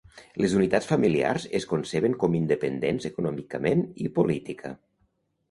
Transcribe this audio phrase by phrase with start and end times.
[0.43, 4.75] Les unitats familiars es conceben com independents econòmicament i política.